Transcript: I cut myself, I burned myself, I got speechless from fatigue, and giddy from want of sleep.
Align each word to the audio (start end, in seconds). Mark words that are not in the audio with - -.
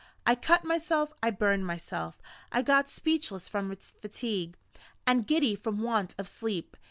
I 0.25 0.33
cut 0.33 0.63
myself, 0.63 1.13
I 1.21 1.29
burned 1.29 1.67
myself, 1.67 2.23
I 2.51 2.63
got 2.63 2.89
speechless 2.89 3.47
from 3.47 3.69
fatigue, 4.01 4.57
and 5.05 5.27
giddy 5.27 5.53
from 5.55 5.83
want 5.83 6.15
of 6.17 6.27
sleep. 6.27 6.75